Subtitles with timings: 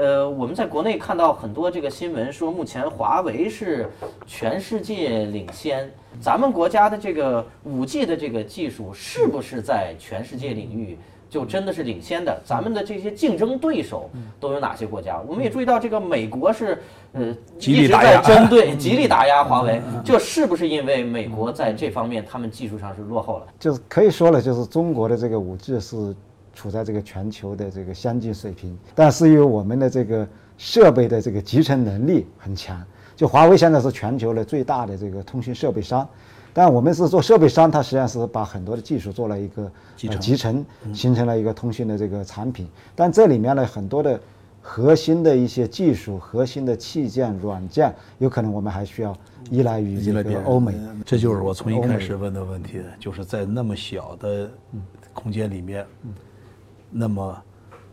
[0.00, 3.86] 呃，我们在国内看到很多这个新闻说，目前华为是
[4.26, 5.90] 全世界领先。
[6.18, 10.96] 咱们国家的这个五 G 的这个技术是不是在全世界领域
[11.28, 12.40] 就真的是领先的？
[12.42, 14.08] 咱们的这些竞争对手
[14.40, 15.20] 都有哪些国家？
[15.28, 16.78] 我们也注意到，这个美国是
[17.12, 23.46] 呃一直在针对极力打压华为，这是不是因为美国在这方面他们技术上是落后了？
[23.58, 26.16] 就是可以说了，就是中国的这个五 G 是
[26.60, 30.28] 处在这个全球的这个先进水平，但是因为我们的这个
[30.58, 32.78] 设备的这个集成能力很强。
[33.16, 36.06] 就华为现在是全球的最大的这个通讯设备商，
[36.52, 42.68] 但我们是做设备商，它实际上是把很多的技术做了一个集成，形成了一个通讯的这个产品。
[42.94, 44.20] 但这里面呢，很多的
[44.60, 49.16] 核心的一些技术、核心的器件、软件，有可能我们还需要
[49.50, 50.74] 依赖于这个欧美。
[51.04, 54.50] 这就是我从一开始问的问题，就是在那么小的
[55.12, 55.86] 空间里面，
[56.90, 57.42] 那么。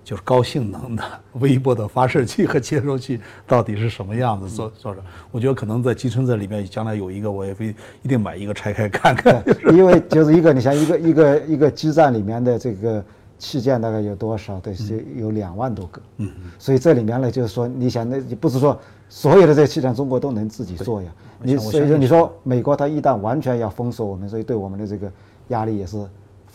[0.04, 5.04] 就是高性能的微波的发射器和接收器到底是什么样子做做着？
[5.32, 9.44] 我觉得可能在集成在里面，将来有一个我也会一定买一个拆开看看。
[9.76, 13.04] 因为就是一个，你像一个一个一个基站里面的这个
[13.38, 14.58] 器件大概有多少？
[14.62, 16.02] 对，是有两万多个。
[16.20, 16.52] 嗯嗯。
[16.58, 18.80] 所以这里面呢，就是说，你想，那你不是说
[19.10, 21.12] 所有的这个器件中国都能自己做呀？
[21.44, 25.12] 你所以说，你说美国它一旦完全要封锁我们，所以对我们的这个
[25.50, 25.98] 压力也是。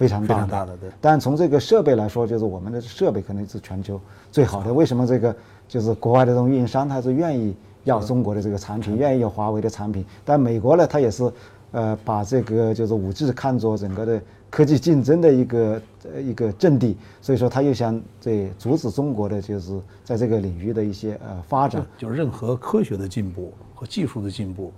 [0.02, 0.90] 非常大的，对。
[1.00, 4.00] 但从这个设备来说，就是我们的设备可能是全球
[4.30, 4.72] 最好的。
[4.72, 5.34] 为什么这个
[5.68, 10.04] 就是国外的这种运营商他是愿意要中国的这个产品，愿意要华为的产品？
[10.24, 11.30] 但美国呢，他也是
[11.72, 21.84] 呃把这个就是五 G 看作整个的科技竞争的一个呃一个阵地，所以说他又想这阻止中国的就是在这个领域的一些呃发展。
[21.96, 24.72] 就是任何科学的进步和技术的进步。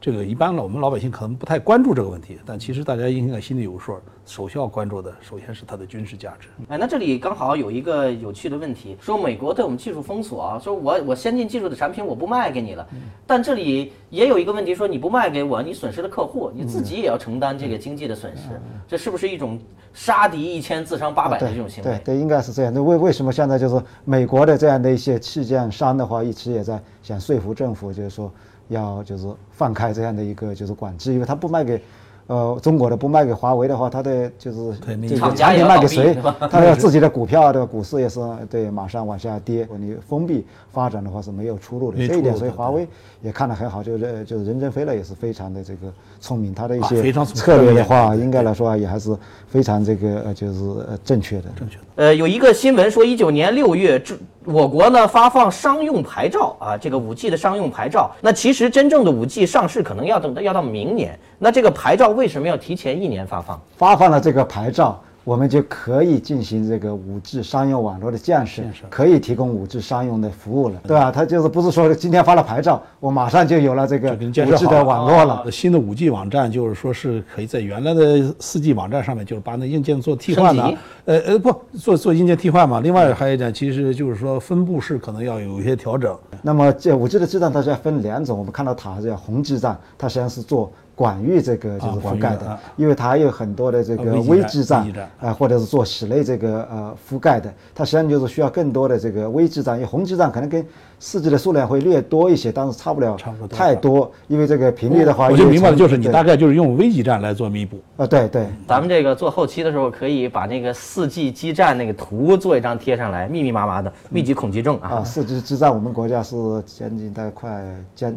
[0.00, 3.94] 这个一般了，我们老百姓可能不太关注这个问题，但其实大家应该心里有数。
[4.24, 6.48] 首先要关注的，首先是它的军事价值。
[6.68, 12.86] 哎，那这里刚好有一个有趣的问题，说美国对我们技术封锁，说我我先进技术的产品我不卖给你了。
[13.26, 18.44] 但这里也有一个问题，说你不卖给我，你损失了客户，你自己也要承担这个经济的损失。
[18.88, 19.60] 这是不是一种
[19.92, 21.90] 杀敌一千自伤八百的这种行为？
[21.90, 22.72] 对对，应该是这样。
[22.72, 28.32] 那为为什么现在就是美国的这样的一些器件商的话，一直也在想说服政府，就是说。
[28.70, 31.80] 要就是放开这样的一个就是管制，因为他不卖给。
[32.26, 36.16] 呃，中国的不卖给华为的话，他的就是这个产品卖给谁？
[36.48, 39.66] 他的自己的股票的股市也是对马上往下跌。
[39.80, 41.98] 你封闭发展的话是没有出路的。
[42.06, 42.86] 这一点，所以华为
[43.20, 49.10] 也看得很好，就是就是任正非呢也是非常的这个聪明，他的一些策略的话，应该来说也还是
[49.48, 51.50] 非常这个呃就是呃正确的。
[51.58, 51.82] 正确的。
[51.96, 58.10] 呃，有一个新闻说，一九年六月，这我国呢发放商用牌照啊，这个五 G 的商用牌照。
[58.22, 61.18] 那其实真正的五 G 上市可能要等到要到明年。
[61.38, 63.60] 那这个牌照为什么要提前一年发放？
[63.76, 64.98] 发放了这个牌照。
[65.24, 71.10] 我们就可以进行这个五 G 商用网络的建设，可以提供五 G 商用的服务了，对吧？
[71.10, 75.50] 它就是不是说今天发了牌照，我马上就有了这个五 G 的网络了。
[75.50, 82.80] 新的五 G 网站就是说是可以在原来的四 G 网站上面，就是把那硬件做替换的，呃呃，不做做硬件替换嘛。
[82.80, 86.16] 另外还有一点，其实就是说分布式可能要有一些调整。
[86.42, 90.72] 那么这五 G 的基站它是要分两种，我们看到塔是叫红基站，它实际上是做。
[91.00, 94.86] 广域这个就是覆盖的，因为它有很多的这个微基站
[95.18, 100.62] 啊，或者是做室内这个呃覆盖的，它实际上就是需要更多的这个微基站，因为宏基站可能跟
[100.98, 103.16] 四 G 的数量会略多一些，但是差不了
[103.48, 108.46] 太多，因为这个频率的话，我就明白了，就是你大概就是用微基站来做弥补啊，对对。
[108.68, 114.96] 咱们这个做后期的时候，可以把那个四 G 基站那个图做一张贴上来，密密麻麻的，密集恐惧症啊。
[114.96, 116.36] 啊，四 G 基站我们国家是
[116.66, 118.14] 将近大概快将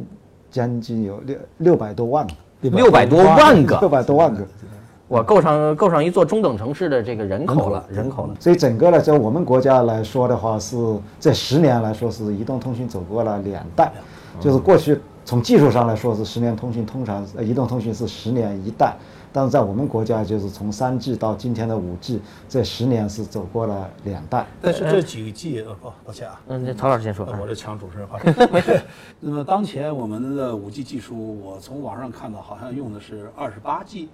[0.51, 2.27] 将近有六六百多万。
[2.69, 4.41] 六百多万个，六百多万个，
[5.07, 8.35] 我够上够上一座中等城市的这个人口了，人口了。
[8.40, 10.75] 所以整个呢，在我们国家来说的话，是
[11.19, 13.91] 这十年来说是移动通讯走过了两代，
[14.40, 18.94] 就是过去从技术上来说是十年通讯，通常移动通讯是十年一代。
[19.33, 24.45] 但是在我们国家，就是从三 G 到今天的五 G，这十年是走过了两代。
[24.61, 27.25] 但是这几 G，哦，抱歉啊，嗯，曹老师先说。
[27.41, 28.19] 我这抢主持人话。
[29.19, 34.07] 那么当前我们的五 G 技术，我从网上看到好像用的是二十八 G，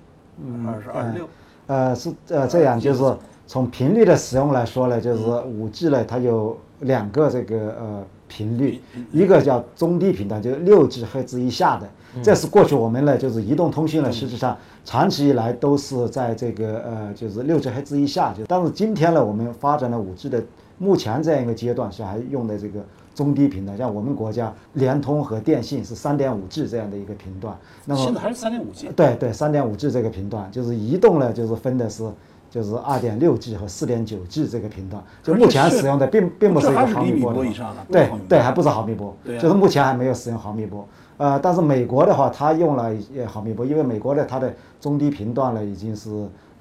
[0.65, 1.27] 二十二十六。
[1.67, 8.81] 呃，是呃这样，就是从频率的使用来说呢，就是五 G 呢，它有两个这个呃频率，
[9.11, 11.89] 一个叫中低频段，就是六 G 赫兹以下的。
[12.23, 18.33] 这是过去我们呢，就是移动通讯呢，实际上长期以来都是在这个呃，就是六 G 赫兹以下。
[18.33, 20.43] 就但是今天呢，我们发展了五 G 的
[20.77, 22.83] 目前这样一个阶段是还用的这个
[23.13, 27.55] 中低频的，像我们国家联通和电信是三点五 G 这样的一个频段。
[27.85, 28.89] 那么现在还是三点五 G？
[28.95, 32.03] 对对，三点五 G 这个频段就是移动呢，就是分的是
[32.49, 40.87] 就是二点六 G 和四点九 G 这个频段，就目前使用的并并不是一个毫米波的波以上的对对，还不是毫米波就是目前还没有使用毫米波。
[41.19, 46.09] 呃，但是美国的话，它用了呃毫米波，因为美国的它的中低频段呢已经是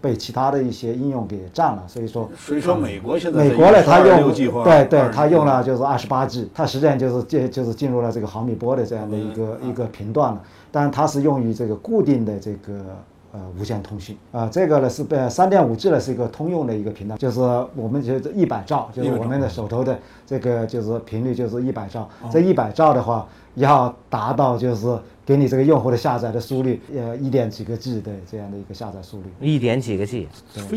[0.01, 4.35] 被其他的一些应用给占了，所以说所以说美国现在美国呢，它用
[4.65, 12.75] 对对，它用了就是二十八 G，它实际上就是进就是进入了这个毫米波的这样的一个一个频段了，但是它是用于这个固定的这个
[13.31, 17.41] 呃无线通讯啊、这个呢是被三点五 G 呢是一个通用的一个频段，就是
[17.77, 23.27] 我们就是一百兆，就是我们的手头的这个就是频率就是一百兆，这一百兆的话
[23.59, 30.27] 要达到就是给你这个用户的下载的速率呃一点几个 G 的这样的一个下载速率，一点几个 G，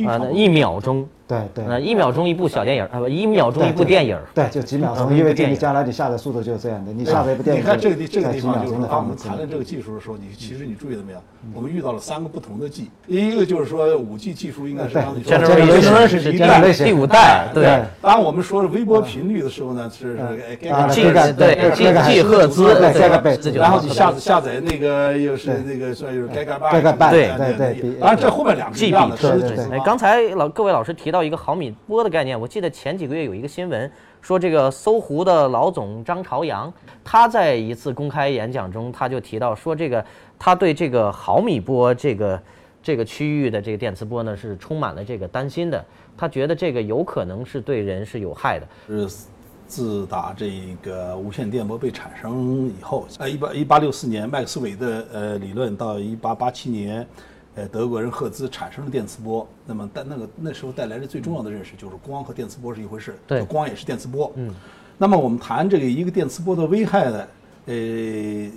[0.05, 1.65] 啊，那一秒钟，对对。
[1.65, 4.23] 那一秒钟一部小电影儿啊，不，一秒钟一部电影儿。
[4.33, 9.49] 对，就几秒嗯钟，因为这一部电影你将来你下载速度就是这样的，你下载一部电影，你看这个地这个在几秒地方就是当我们谈论。
[9.49, 11.19] 这个技术的时候，你其实你注意了没有？
[11.55, 33.91] 我们遇到了三个不同的 G，一个就是说五 G 技术应该是对刚才说的是第一代第五代，对对当我们说微波频率的时候呢，是是啊 G 这个对这个 G G 是赫兹，对然后你下下载那个又是那个算是该干巴，该干巴对对对比当然这后面两个是 G 一样的，比对是对对哎，刚才老各位老师提到一个毫米波的概念，我记得前几个月有一个新闻
[34.21, 36.71] 说，这个搜狐的老总张朝阳，
[37.03, 40.03] 他在一次公开演讲中，他就提到说，这个
[40.37, 42.41] 他对这个毫米波这个
[42.83, 45.83] 这个区域的这个电磁波呢是充满了这个担心的，
[46.17, 48.67] 他觉得这个有可能是对人是有害的。
[48.87, 49.25] 是
[49.67, 57.07] 自打这个无线电波被产生以后，呃，一八一八六四年麦克斯韦的呃理论到一八八七年，
[57.55, 59.47] 呃，德国人赫兹产生了电磁波。
[59.65, 64.31] 那么但那个那时候带来的最重要的认识就是光和电磁波是一回事，对光也是电磁波。
[64.35, 64.53] 嗯，
[64.97, 67.27] 那么我们谈这个一个电磁波的危害呢，
[67.65, 67.73] 呃，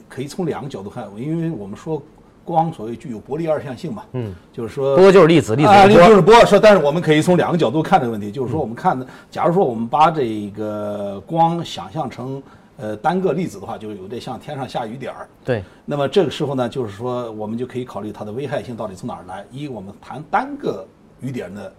[0.08, 2.02] 可以从两个角度看，因为我们说
[2.44, 6.34] 光所谓具有波粒二象性嘛，嗯，就是说波就是粒子，粒子啊，就是波。
[6.44, 12.42] 说，但是我们可以从两个角度看这个问题，就是说，我们看的，假如说我们把这个光想象成
[12.76, 15.28] 呃单个粒子的话，就有点像天上下雨点儿。
[15.44, 19.44] 对，那么这个时候呢，就是说，我们就可以考虑它的危害性到底从哪儿来。
[19.50, 20.86] 一，我们谈单个
[21.20, 21.72] 雨点的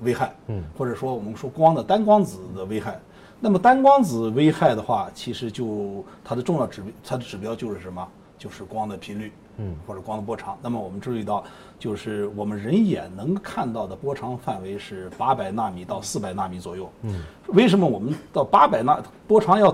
[0.00, 3.00] 危害，嗯，或者说我们说光的单光子的危害。
[3.40, 8.06] 那么单光子危害的话，其实就它的重要指标，它的指标就是什么？
[8.38, 10.58] 就是光的频率，嗯，或者光的波长。
[10.60, 11.44] 那么我们注意到，
[11.78, 16.90] 就是我们人眼能看到的波长范围是八百纳米到四百纳米左右。
[17.02, 19.72] 嗯，为什么我们到八百纳波长要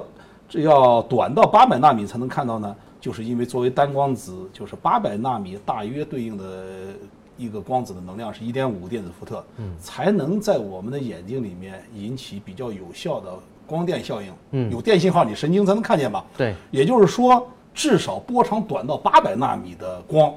[0.49, 2.75] 这要短到八百纳米才能看到呢？
[3.01, 6.65] 就是因为作为单光子，就是八百纳米大约对应的
[7.37, 14.33] 一个光子的能量是一点五电子伏特，嗯，才能在我们的眼睛里面引起比较有效的光电效应。
[14.51, 16.25] 嗯，有电信号，你神经才能看见吧？
[16.37, 20.35] 对，也就是说，至少波长短到八百纳米的光，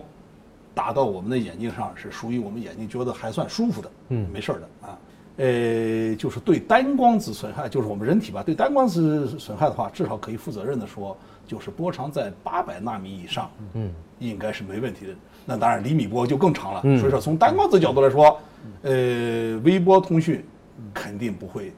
[0.76, 4.98] 打到我们的眼睛上是属于我们眼睛觉得还算舒服的，嗯，没事儿的啊。
[5.38, 11.18] 呃，就是对单光子损害，就是我们人体吧，对单光子损害的话，至少可以负责任的说，
[11.48, 15.14] 就是波长在八百纳米以上，嗯，应该是没问题的。
[15.46, 16.82] 那当然，厘米波就更长了。
[17.00, 18.40] 所以说，从单光子角度来说，
[18.84, 20.46] 呃，微波通讯
[20.94, 21.74] 肯定不会，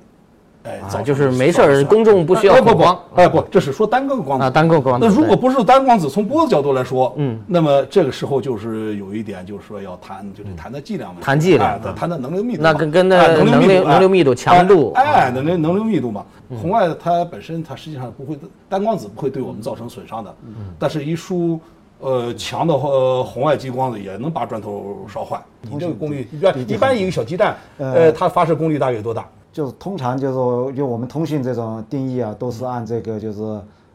[0.63, 2.99] 啊，成就是没事儿，公众不需要哎不不恐慌。
[3.15, 12.63] 哎不，这是说单个光子啊单个光子那如果不是单光子，从波的角度来说，嗯，那么这个时候就是有一点，就是说要谈，就是谈的剂量问题，谈剂量哎谈的能流密度。
[12.63, 16.25] 那跟跟那哎能能流密度能流密度强度哎，哎能流能流密度嘛。
[16.61, 18.37] 红外它本身它实际上不会，
[18.69, 20.35] 单光子不会对我们造成损伤的，
[20.79, 21.59] 但是一束。
[21.99, 25.41] 呃，强的呃红外激光子也能把砖头烧坏。
[25.61, 29.25] 你这个功率，一般一般一个小鸡蛋，呃，它发射功率大约多大？
[29.53, 33.41] 就是通常就是说就我们通讯这种定义啊，都是按这个就是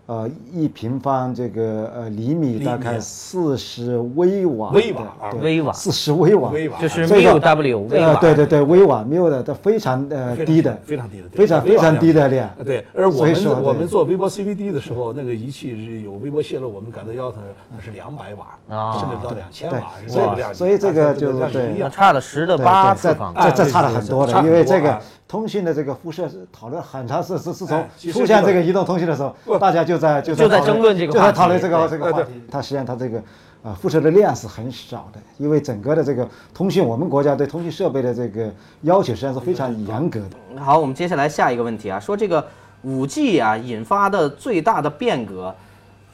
[0.07, 5.73] 呃一平方这个呃厘米大概四十微瓦，微瓦啊对微瓦。
[5.73, 6.81] 四十微瓦，微瓦。
[6.81, 8.21] 就是这个 mu w 微呃瓦。
[8.21, 12.49] 对对对，微瓦缪的，它非常呃低的，非常低的非常非常低的量。
[12.65, 17.37] 对，而我们所以说我们做微波 CVD 的时候，那个仪器是有微波泄漏，我们感到要求
[17.77, 18.99] 那是两百瓦，啊。
[18.99, 20.09] 甚至到两千瓦，对。
[20.09, 20.55] 是这个量。
[20.55, 21.91] 所以这个啊就是对。
[21.91, 23.35] 差了十的对八对这次方。
[23.35, 32.33] 这这哎差了很多的，因为这个啊通讯的这个辐射是讨论很长时是自从出现这个移动通信的时候，大家就在就就在争论这个就在讨论这个这个话题。
[32.51, 33.23] 它实际上它这个
[33.63, 38.51] 啊辐射的量是很少的，因为整个的这个通讯，我们国家对通讯设备的这个
[38.83, 40.61] 要求实际上是非常严格的。
[40.63, 42.47] 好，我们接下来下一个问题啊，说这个
[42.83, 45.55] 五 G 啊引发的最大的变革，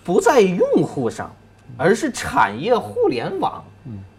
[0.03, 1.31] 不在用户上，
[1.77, 3.63] 而是产业互联网。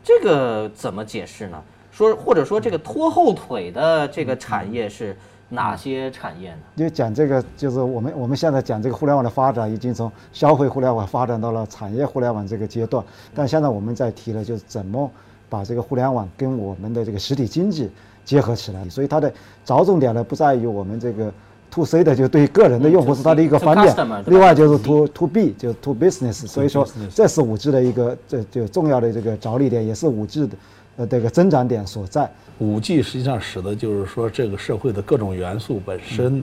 [0.02, 1.62] 这个怎么解释呢？
[1.96, 5.16] 说或者说这个拖后腿的这个产业是
[5.48, 6.58] 哪些产业呢？
[6.76, 13.02] 因为讲这个，就是我们我们现在讲这个互联网的发展，已经从消费互联网发展到了产业互联网这个阶段。
[13.34, 15.10] 但现在我们在提的就是怎么
[15.48, 17.90] 把这个互联网跟我们的这个实体经济
[18.26, 19.32] 结合起来，所以它的
[19.64, 21.32] 着重点呢不在于我们这个
[21.72, 24.24] to C 的，就对于个人的用户是它的一个方面 customer，对吧？
[24.26, 30.58] 另外就是 to to B 就是 to business，所以说这是五 G 的一个这就重要的这个着力点，也是五 G 的
[30.98, 32.30] 呃这个增长点所在。
[32.60, 36.42] 五 G 实际上使得就是说这个社会的各种元素本身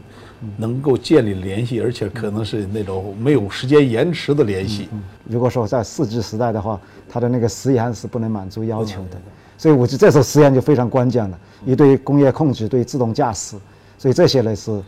[0.59, 4.91] 能够建立联系，而且可能是那种没有时间延迟的联系。
[5.27, 6.79] 如果说在四 G 时代的话，
[7.09, 9.17] 它的那个时延是不能满足要求的，
[9.57, 11.39] 所以五 G 这时候时延就非常关键了。
[11.65, 13.57] 你对于工业控制，对于自动驾驶，
[13.97, 14.83] 所以这些呢是，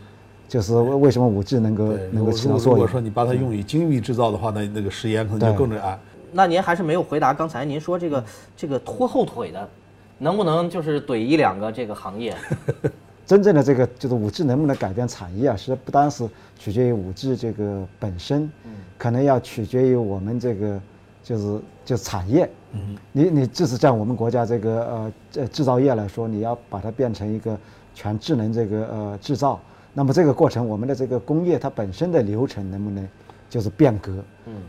[0.47, 2.75] 就是为为什么五 G 能够能够起到作用。
[2.75, 5.99] 如果说你把它用于精密制造的话，那那个时延可能就更那啊。
[6.35, 8.23] 那您还是没有回答刚才您说这个
[8.57, 9.69] 这个拖后腿的，
[10.17, 12.35] 能不能就是怼一两个这个行业？
[13.25, 16.27] 真正的这个就是五 G 能不能改变产业啊，实际不单是
[16.59, 18.51] 取决于五 G 这个本身，
[18.97, 20.77] 可能要取决于我们这个
[21.23, 22.49] 就是就产业。
[23.13, 27.57] 你你就是在我们国家这个呃这制造业来说，你要把它变成一个
[27.93, 29.57] 全智能这个呃制造，
[29.93, 33.07] 那么这个过程我们的这个工业它本身的流程能不能
[33.55, 34.11] 就是变革？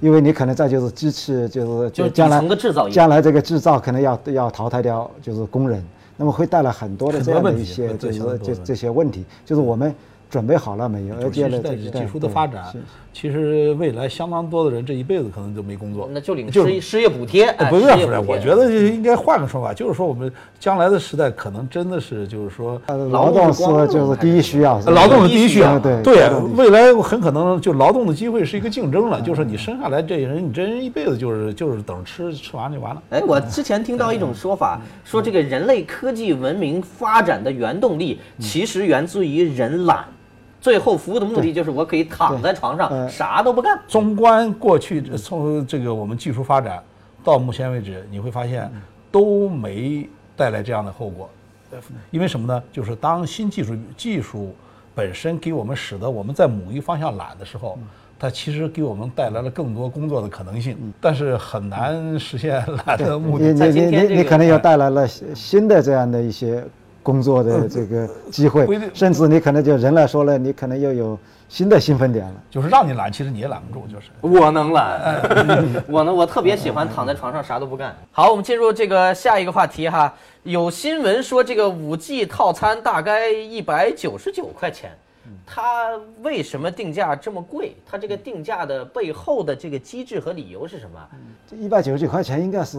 [0.01, 2.41] 因为你可能再就是机器就是就是将来
[2.89, 5.85] 将来这个制造可能要要淘汰掉就是工人，
[6.17, 9.93] 那么会带来很多的这样的一些就是这这些问题，就是我们
[10.29, 11.15] 准备好了没有？
[11.17, 12.65] 而就是且呢，新时代这技术的发展，
[13.13, 16.09] 其实未来相当多的人这一辈子可能就没工作。
[16.13, 20.31] 那就领失业失业补贴，哎不是不是，我觉得应该换个说法，就是说我们
[20.61, 22.81] 将来的时代可能真的是就是说。
[22.87, 33.03] 呃劳劳动动是就是第一需要，劳动是第一需要，对对未来很可能就劳动的机会是一个竞争了，就是你生下来这人，你这人一辈子就是就是等吃吃完就完了。
[33.11, 40.05] 哎，我之前听到一种说法，说这个人类科技文明发展的原动力其实源自于人懒，
[40.61, 43.79] 最后服务的目的就是我可以躺在床上呃啥都不干。
[43.87, 46.83] 纵观过去，从这个我们技术发展
[47.23, 48.71] 到目前为止，你会发现
[49.11, 51.29] 都没带来这样的后果。
[51.73, 51.79] 呃
[52.11, 52.63] 因为什么呢？
[52.73, 54.55] 就是当新技术技术
[54.95, 57.77] 本身给我们使得我们在某一方向懒的时候，
[58.19, 63.49] 它其实给我们带来了更多工作的可能性，但是很难实现懒的目的。
[63.49, 66.65] 你在你你你可能又带来了新新的这样的一些
[67.07, 71.17] 工作的这个机会 甚至你可能就人来说了，你可能又有
[71.49, 72.35] 新的兴奋点了。
[72.51, 74.11] 就是让你懒，其实你也懒不住，就是。
[74.21, 75.23] 我能懒，
[75.87, 77.97] 我呢，我特别喜欢躺在床上啥都不干。
[78.11, 80.13] 好，我们进入这个下一个话题哈。
[80.43, 84.91] 有新闻说这个五 G 套餐大概一百九十九块钱，
[85.47, 85.91] 它
[86.25, 87.77] 为什么定价这么贵？
[87.89, 91.01] 它这个定价的背后的这个机制和理由是什么？
[91.49, 92.79] 这一百九十九块钱应该是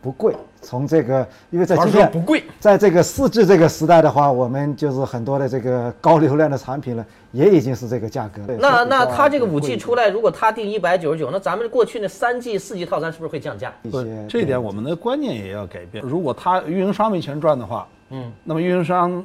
[0.00, 8.58] 不贵，从这个，因为在今天不贵，在这个四 G 这个时代的话，我们就是很多的这个高流量的产品呢，也已经是这个价格了。
[8.60, 13.72] 那那它这个五 G 出来，如果它定一百九十九，那咱们过去那三 G、四 G 套餐是不是会降价？
[13.82, 16.04] 一不些，这一点我们的观念也要改变。
[16.04, 19.22] 如果他运营商没钱赚的话，嗯，那么运营商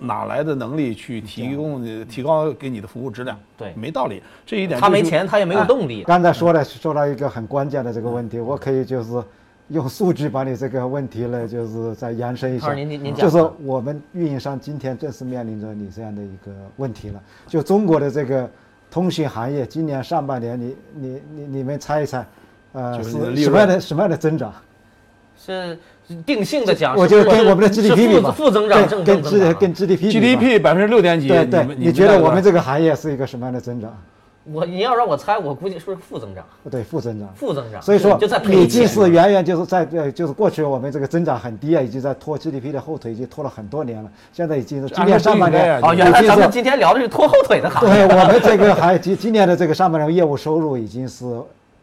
[0.00, 3.38] 哪来的能力去提供你提高给你的服务质量？
[3.56, 4.20] 对没道理。
[4.44, 6.02] 这一点他没钱，他也没有动力。
[6.02, 9.22] 刚才说的说到一个很关键的这个问题，我可以就是
[9.68, 12.72] 用数据把你这个问题呢，就是再延伸一下。
[12.72, 17.22] 您您您讲就是我们运营商今天正是面临着你这样的一个问题了。
[17.46, 18.48] 就中国的这个
[18.90, 22.26] 通信行业，今年上半年你你你你们猜一猜，
[22.72, 24.52] 呃，就是什么样的什么样的增长？
[25.40, 25.78] 是
[26.26, 33.96] 定性的讲，我就跟我们的 GDP 比吧，负负增长、正跟 G 跟 GDP GDP 百分之六点几，对对，你你觉得我们这这个行业是一个什么样的增长？
[34.52, 36.44] 我你要让我猜，我估计是不是负增长？
[36.70, 37.28] 对，负增长。
[37.34, 38.42] 负增长，所以说就在。
[38.42, 44.10] 是远远就是在呃，就是过去我们这个增长很低啊，已经在拖 GDP 的后腿，已经拖了很多年了。
[44.32, 48.08] 现在已经是今年上半年哦，原来咱们今天聊的是拖后腿的行业。
[48.08, 51.24] 对我们这个还今今年的这个上半年业务收入已经是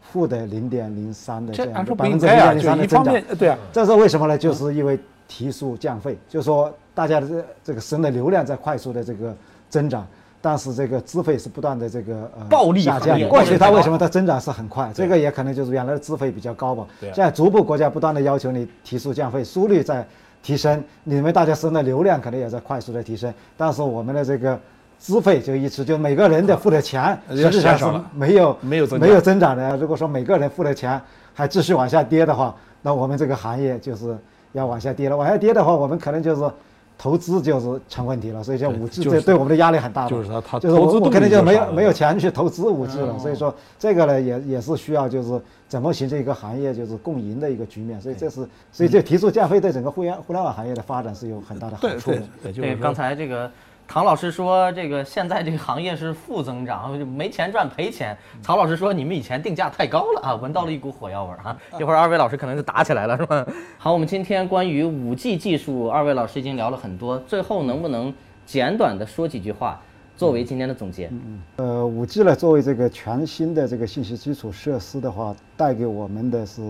[0.00, 4.36] 负的零点零三的这样百分之零点零三的增长对啊，这是为什么呢？
[4.36, 9.34] 就是因为提速降费，就是说大家的这这个生的流量在快速的这个
[9.68, 10.06] 增长，
[10.46, 13.20] 但是这个资费是不断的这个呃暴利下降。
[13.28, 14.92] 过去它为什么它增长是很快？
[14.94, 16.86] 这个也可能就是原来的资费比较高吧。
[17.00, 20.06] 现在逐步国家不断的要求你提速降费，速率在
[20.44, 24.56] 提升，你们大家生的流量可能也在快速的提升，但是我们的这个。
[24.98, 27.84] 资费就一直就每个人的付的钱呃实际上是
[28.14, 29.76] 没有没有增没有增长的。
[29.76, 30.98] 如果说每个人付的钱
[31.34, 34.16] 还继续往下跌的话，那我们这个行业就是
[34.52, 35.16] 要往下跌了。
[35.16, 36.50] 往下跌的话，我们可能就是
[36.98, 38.42] 投资就是成问题了。
[38.42, 40.08] 所以像五 G 这对我们的压力很大嘛。
[40.08, 43.18] 就是他他就是我我可能就没有没有钱去投资五 G 了。
[43.18, 48.00] 所以说这个呢也也是需要就是怎么形成一个行业就是共赢的一个局面。
[48.00, 52.22] 所以这是所以这提速降费对整个互联互联网行业的发展是有很大的好对对处的。
[52.42, 53.50] 对，就对，刚才这个
[53.88, 58.16] 唐老师说这个现在这个行业是负增长，没钱赚赔钱。
[58.42, 61.56] 曹老师说你们以前定价太高了啊，闻到了一股火药味儿啊。
[61.78, 63.46] 一会儿二位老师可能就打起来了，是吧？
[63.78, 68.12] 好，我们今天关于五 G 技术，二位老师已经聊了很多，最后能不能
[68.44, 69.80] 简短的说几句话，
[70.16, 71.10] 作为今天的总结？
[71.56, 76.60] 呃，五 G 呢，作为这个全新的这个信息基础设施的话，带给我们的是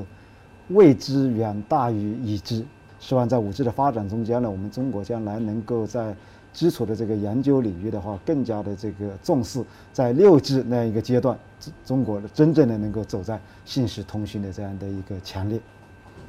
[0.69, 2.65] 未知远大于已知。
[2.99, 6.15] 希望在五 G 的发展中间呢，我们中国将来能够在
[6.57, 15.61] 基础的这个研究领域的话，更加的这个重视，在六 G 那样一个阶段，中中国的真正的能够走在信息通讯的这样的一个前列。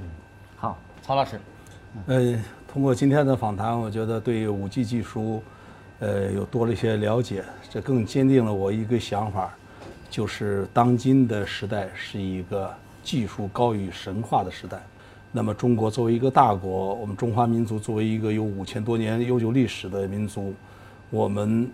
[0.02, 0.10] 嗯
[0.58, 1.40] 好，曹老师，
[2.08, 5.42] 呃，通过今天的访谈，我觉得对五 G 技术，
[6.00, 9.56] 呃，有多了一些了解，这更坚定了我一个想法，
[10.10, 12.70] 就是当今的时代是一个
[13.02, 14.82] 技术高于神话的时代。
[15.38, 20.52] 那么，中国作为一个大国，我们中华民族作为一个有五千多年悠久历史的民族，
[21.12, 21.70] 我们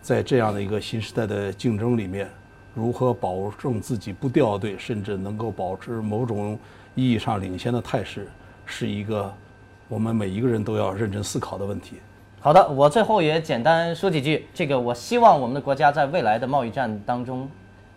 [0.00, 2.26] 在这样的一个新时代的竞争里面，
[2.74, 6.58] 如何保证自己不掉队，甚至能够保持某种
[6.94, 8.28] 意义上领先的态势，
[8.64, 9.30] 是一个
[9.88, 11.96] 我们每一个人都要认真思考的问题。
[12.40, 14.46] 好的，我最后也简单说几句。
[14.54, 17.46] 这个，我希望我们的国家在未来的贸易战当中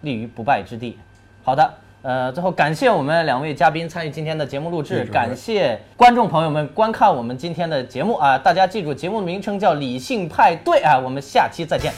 [0.01, 0.97] 立于不败之地。
[1.41, 8.37] 好的，呃，最后感谢我们两位嘉宾参与今天的节目录制，感谢观众朋友们观看我们今天的节目啊！
[8.37, 10.97] 大家记住节目名称叫《理性派对》啊！
[10.97, 11.91] 我们下期再见。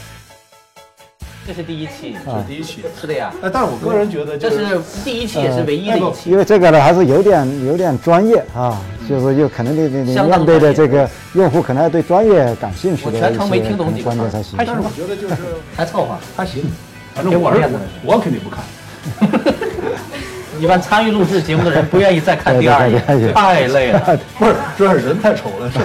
[1.46, 3.32] 这是第一期，这是第一期，是的呀。
[3.42, 6.30] 哎，但是我个人觉得，这是第一期，也是唯一的一期。
[6.30, 14.56] 因为这个呢，还是有点有点专业啊，就是又可能你你你面对的这个用户，可能要对专业感兴趣的全程没听懂观点才行。
[14.58, 15.36] 但是我觉得就是
[15.76, 16.64] 还凑合，还行。
[17.14, 17.68] 反正我是
[18.04, 18.64] 我肯定不看。
[20.62, 24.00] 一般参与录制节目的人不愿意再看第二遍，太累了。
[24.38, 25.80] 不是，主要是人太丑了，是。